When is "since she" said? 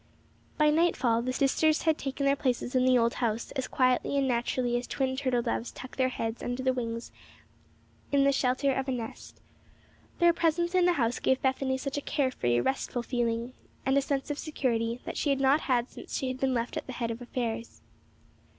15.91-16.29